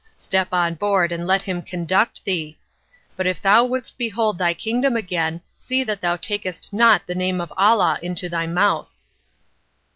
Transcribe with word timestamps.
Step 0.17 0.51
on 0.51 0.73
board 0.73 1.11
and 1.11 1.27
let 1.27 1.43
him 1.43 1.61
conduct 1.61 2.25
thee; 2.25 2.57
but 3.15 3.27
if 3.27 3.39
thou 3.39 3.63
wouldest 3.63 3.99
behold 3.99 4.39
thy 4.39 4.51
kingdom 4.51 4.95
again, 4.95 5.41
see 5.59 5.83
that 5.83 6.01
thou 6.01 6.15
takest 6.17 6.73
not 6.73 7.05
the 7.05 7.13
name 7.13 7.39
of 7.39 7.53
Allah 7.55 7.99
into 8.01 8.27
thy 8.27 8.47
mouth." 8.47 8.97